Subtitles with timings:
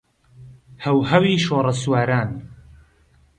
[0.83, 2.29] هەوهەوی شۆڕەسواران